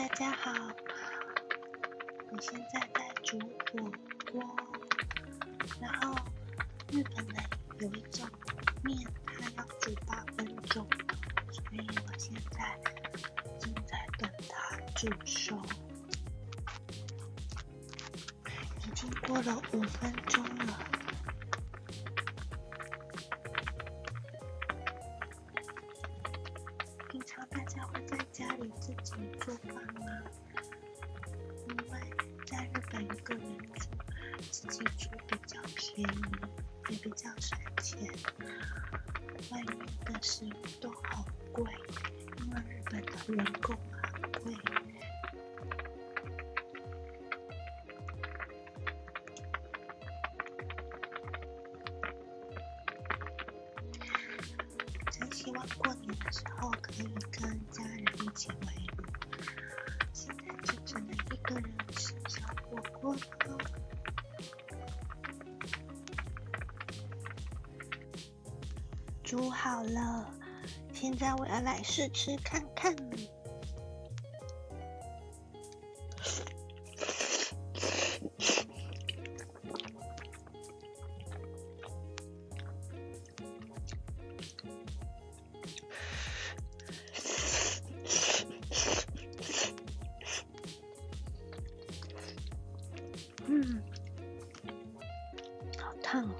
[0.00, 0.50] 大家好，
[2.32, 3.92] 我现在在煮火
[4.32, 4.42] 锅，
[5.78, 6.14] 然后
[6.90, 7.42] 日本的
[7.80, 8.26] 有一种
[8.82, 10.88] 面，它要煮八分钟，
[11.52, 12.80] 所以我现在
[13.60, 15.60] 正在等它煮熟，
[18.78, 20.99] 已经过了五分钟了。
[27.92, 30.00] 会在家里自己做饭吗？
[31.68, 32.00] 因为
[32.46, 33.42] 在日本一个人
[33.74, 33.88] 住，
[34.50, 36.40] 自己煮比较便宜，
[36.88, 38.08] 也比较省钱。
[39.50, 41.64] 外面的食物都好贵，
[42.38, 43.76] 因为日本的人工
[69.22, 70.28] 煮好了，
[70.92, 72.94] 现在我要来试吃看看。
[93.70, 93.82] 嗯，
[95.78, 96.34] 好烫哦。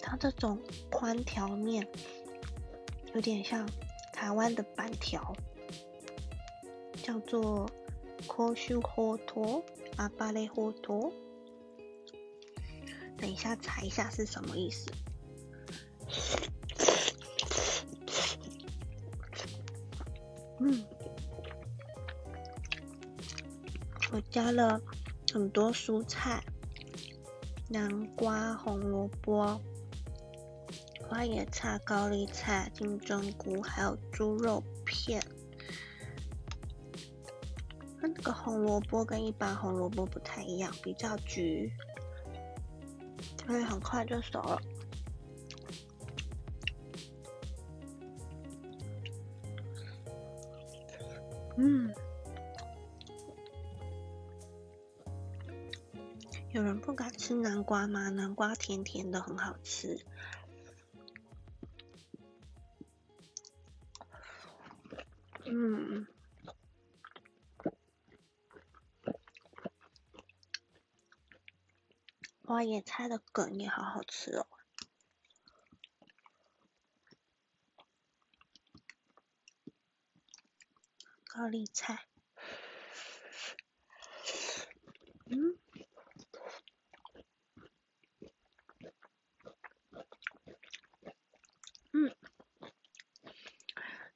[0.00, 0.58] 它这种
[0.90, 1.86] 宽条面
[3.14, 3.68] 有点像
[4.12, 5.34] 台湾的板条，
[7.02, 7.70] 叫做
[8.26, 9.62] “koshu hoto”、
[9.96, 11.12] “阿巴雷 hoto”。
[13.18, 14.90] 等一下查一下是什么意思。
[20.62, 20.84] 嗯，
[24.12, 24.78] 我加了
[25.32, 26.44] 很多蔬菜，
[27.68, 29.58] 南瓜、红萝卜、
[31.08, 35.22] 花椰菜、高丽菜、金针菇，还有猪肉片。
[37.98, 41.72] 它那个红萝卜跟一般红萝卜不太一样，比较橘，
[43.46, 44.60] 所以很快就熟了。
[51.62, 51.94] 嗯，
[56.52, 58.08] 有人不敢吃南瓜吗？
[58.08, 60.02] 南瓜甜甜的，很好吃。
[65.44, 66.06] 嗯，
[72.46, 74.46] 花野菜的梗也好好吃哦。
[81.40, 82.04] 高丽菜，
[85.24, 85.56] 嗯，
[91.92, 92.14] 嗯，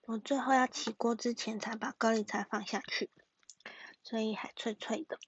[0.02, 3.08] 我最后要起锅之前才把高丽菜放下去，
[4.02, 5.18] 所以还脆脆的。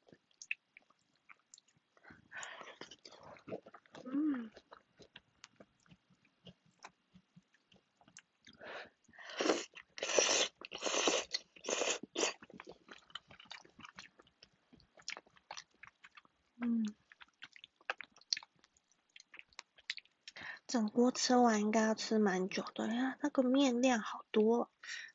[20.77, 24.71] 整锅吃完应该要吃蛮久的呀，那个面量好多，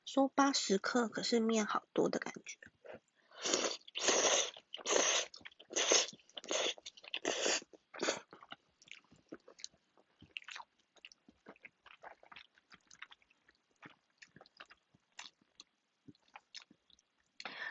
[0.06, 2.58] 说八十克，可是面好多的感觉。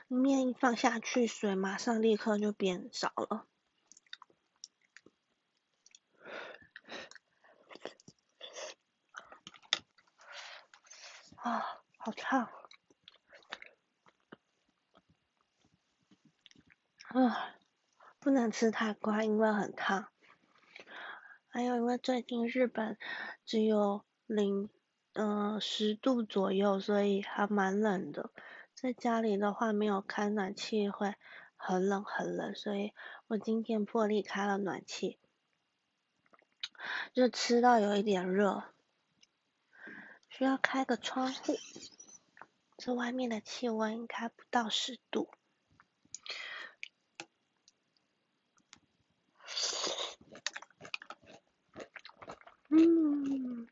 [0.06, 3.49] 面一放下去，水马上立刻就变少了。
[11.43, 11.64] 啊，
[12.11, 12.49] 好烫！
[17.11, 17.55] 啊，
[18.19, 20.09] 不能吃太快，因为很烫。
[21.49, 22.99] 还有，因为最近日本
[23.47, 24.69] 只有零，
[25.12, 28.33] 嗯，十度左右，所以还蛮冷的。
[28.75, 31.15] 在家里的话，没有开暖气会
[31.57, 32.93] 很冷很冷，所以
[33.29, 35.17] 我今天破例开了暖气，
[37.15, 38.65] 就吃到有一点热。
[40.29, 41.55] 需要开个窗户，
[42.81, 45.29] 这外面的气温应该不到十度。
[52.71, 53.69] 嗯。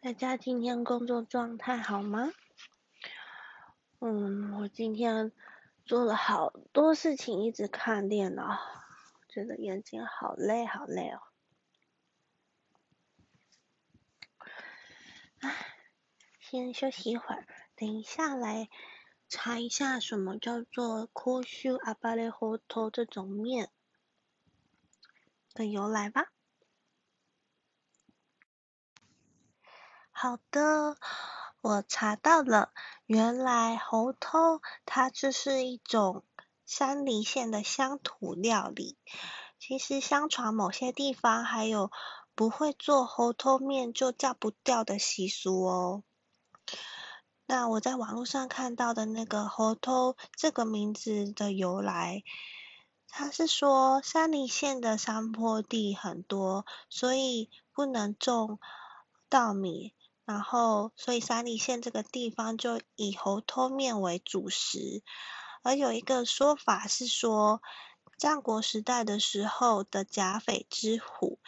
[0.00, 2.30] 大家今天工作状态好吗？
[3.98, 5.32] 嗯我今天
[5.84, 8.56] 做了好多事情一直看电脑
[9.28, 11.20] 觉得眼睛好累好累哦。
[16.50, 18.68] 先休息一会儿，等一下来
[19.28, 23.70] 查一下什么叫做科修阿巴雷猴头这种面
[25.54, 26.32] 的由来吧。
[30.10, 30.96] 好的，
[31.60, 32.72] 我查到了，
[33.06, 36.24] 原来猴头它就是一种
[36.66, 38.98] 山梨县的乡土料理。
[39.60, 41.92] 其实相传某些地方还有
[42.34, 46.02] 不会做猴头面就叫不掉的习俗哦。
[47.50, 52.22] 那我在网络上看到的那个猴头这个名字的由来，
[53.08, 58.60] 它是说山梨县的山坡地很多，所以不能种
[59.28, 59.92] 稻米。
[60.24, 65.02] 然后，所以山梨县这个地方就以猴头面为主食。
[65.64, 67.60] 而有一个说法是说，
[68.16, 71.40] 战国时代的时候的甲斐之虎，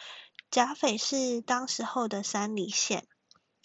[0.51, 3.07] 甲斐是当时候的山梨县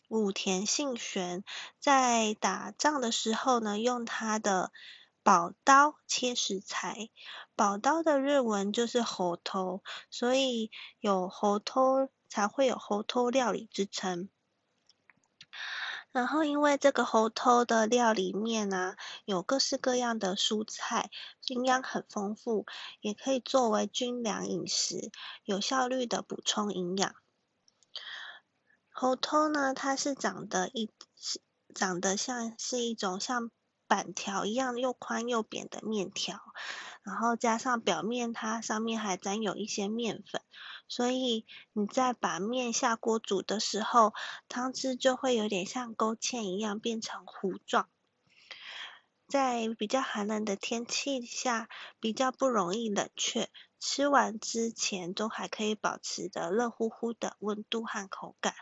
[0.08, 1.44] 武田信玄，
[1.78, 4.72] 在打仗的时候呢，用他的
[5.22, 7.10] 宝刀切食材。
[7.54, 14.30] 宝刀的日文就是猴头，所以有猴头才会有猴头料理之称。
[16.10, 18.96] 然后，因为这个猴头的料里面呢，
[19.26, 21.10] 有各式各样的蔬菜，
[21.48, 22.64] 营养很丰富，
[23.02, 25.10] 也可以作为军粮饮食，
[25.44, 27.14] 有效率的补充营养。
[29.00, 30.90] 猴头呢，它是长得一
[31.72, 33.52] 长得像是一种像
[33.86, 36.40] 板条一样又宽又扁的面条，
[37.04, 40.42] 然后加上表面它上面还沾有一些面粉。
[40.88, 44.14] 所以你在把面下锅煮的时候，
[44.48, 47.88] 汤汁就会有点像勾芡一样变成糊状。
[49.28, 51.68] 在比较寒冷的天气下，
[52.00, 53.48] 比较不容易冷却，
[53.78, 58.54] 吃完之前都还可以保持的热乎乎的温度和口感。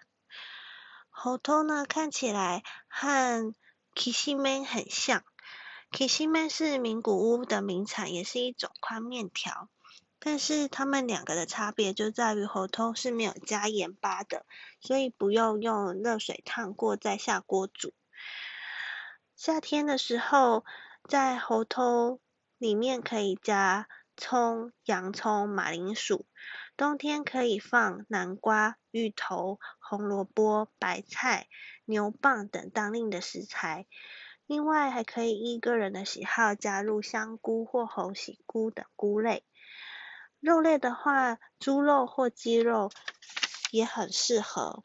[1.19, 3.55] 猴头呢，看起来和
[3.95, 5.25] Kishimen 很像
[5.91, 9.71] ，Kishimen 是名古屋的名产，也是一种宽面条。
[10.19, 14.45] 但是它们两个的差别就在于猴头是没有加盐巴的，
[14.79, 17.95] 所以不用用热水烫过再下锅煮。
[19.35, 20.67] 夏天的时候，
[21.09, 22.21] 在猴头
[22.59, 23.89] 里面可以加
[24.19, 26.27] 葱、洋葱、马铃薯；
[26.77, 31.49] 冬天可以放南瓜、芋头、红萝卜、白菜、
[31.87, 33.87] 牛蒡等当令的食材。
[34.45, 39.43] 另外还可以依个人的喜好加入香菇或猴喜菇等菇类。
[40.39, 42.91] 肉类的话，猪肉或鸡肉
[43.71, 44.85] 也很适合。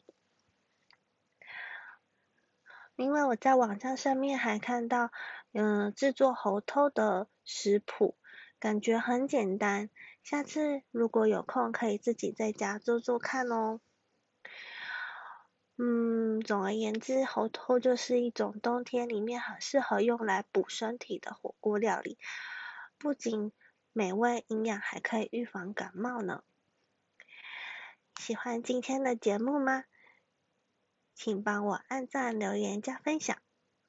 [2.96, 5.10] 因为我在网站上面还看到，
[5.52, 8.16] 嗯，制作猴头的食谱，
[8.58, 9.90] 感觉很简单。
[10.22, 13.80] 下次如果有空，可以自己在家做做看哦。
[15.76, 22.18] 嗯，总而言之，猴头就是一种冬天里面很适合用来补身体的火锅料理，
[22.98, 23.52] 不仅。
[23.94, 26.42] 美味营养还可以预防感冒呢。
[28.18, 29.84] 喜欢今天的节目吗？
[31.14, 33.36] 请帮我按赞、留言、加分享。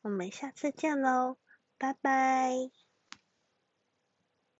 [0.01, 1.37] 我们下次见喽，
[1.77, 2.82] 拜拜。